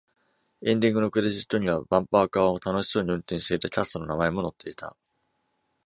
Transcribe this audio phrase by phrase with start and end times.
[0.63, 4.97] エンディングのクレジットには、バンパーカーを楽しそうに運転していたキャストの名前も載っていた。